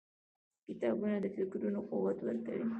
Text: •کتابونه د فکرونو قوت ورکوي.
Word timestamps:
•کتابونه 0.67 1.15
د 1.23 1.25
فکرونو 1.35 1.79
قوت 1.89 2.17
ورکوي. 2.23 2.67